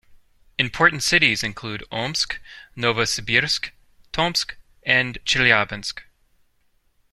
Important 0.57 1.03
cities 1.03 1.43
include 1.43 1.83
Omsk, 1.91 2.39
Novosibirsk, 2.75 3.69
Tomsk 4.11 4.55
and 4.81 5.19
Chelyabinsk. 5.25 5.99